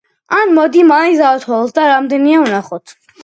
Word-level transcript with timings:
ან 0.37 0.53
მოდი 0.55 0.85
მაინც 0.91 1.21
დავთვალოთ 1.23 1.75
და 1.77 1.85
რამდენია 1.91 2.43
ვნახოთ. 2.47 2.97